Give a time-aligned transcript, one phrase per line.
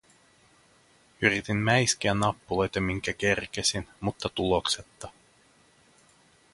[1.21, 5.09] Yritin mäiskiä nappuloita, minkä kerkesin, mutta tuloksetta.